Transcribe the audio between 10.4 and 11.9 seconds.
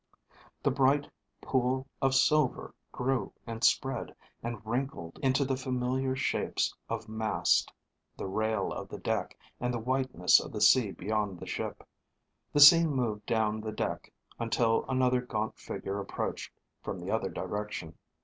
the sea beyond the ship.